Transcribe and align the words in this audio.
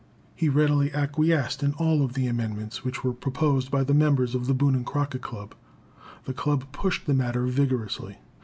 He 0.33 0.49
readily 0.49 0.91
acquiesced 0.95 1.61
in 1.61 1.73
all 1.73 2.07
the 2.07 2.25
amendments 2.25 2.83
which 2.83 3.03
were 3.03 3.13
proposed 3.13 3.69
by 3.69 3.83
members 3.83 4.33
of 4.33 4.47
the 4.47 4.55
Boone 4.55 4.73
and 4.73 4.83
Crockett 4.83 5.21
Club. 5.21 5.53
The 6.25 6.33
Club 6.33 6.65
pushed 6.71 7.05
the 7.05 7.13
matter 7.13 7.45
vigorously. 7.45 8.17